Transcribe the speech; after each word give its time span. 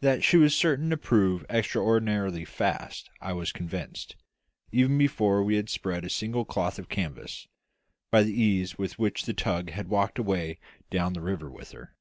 That 0.00 0.22
she 0.22 0.36
was 0.36 0.54
certain 0.54 0.90
to 0.90 0.98
prove 0.98 1.46
extraordinarily 1.48 2.44
fast 2.44 3.08
I 3.22 3.32
was 3.32 3.52
convinced, 3.52 4.14
even 4.70 4.98
before 4.98 5.42
we 5.42 5.56
had 5.56 5.70
spread 5.70 6.04
a 6.04 6.10
single 6.10 6.44
cloth 6.44 6.78
of 6.78 6.90
canvas, 6.90 7.48
by 8.10 8.22
the 8.22 8.38
ease 8.38 8.76
with 8.76 8.98
which 8.98 9.24
the 9.24 9.32
tug 9.32 9.70
had 9.70 9.88
walked 9.88 10.18
away 10.18 10.58
down 10.90 11.14
the 11.14 11.22
river 11.22 11.48
with 11.48 11.70
her. 11.70 11.96